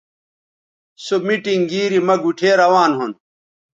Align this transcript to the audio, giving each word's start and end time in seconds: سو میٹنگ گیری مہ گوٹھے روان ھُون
سو 1.03 1.15
میٹنگ 1.27 1.63
گیری 1.69 1.99
مہ 2.07 2.15
گوٹھے 2.21 2.49
روان 2.61 2.91
ھُون 2.97 3.11